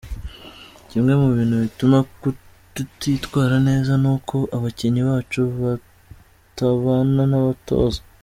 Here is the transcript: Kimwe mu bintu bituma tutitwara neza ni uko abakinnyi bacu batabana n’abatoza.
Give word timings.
Kimwe 0.89 1.13
mu 1.21 1.29
bintu 1.37 1.55
bituma 1.63 1.97
tutitwara 2.73 3.55
neza 3.69 3.91
ni 4.01 4.09
uko 4.15 4.35
abakinnyi 4.55 5.01
bacu 5.09 5.41
batabana 5.61 7.23
n’abatoza. 7.31 8.01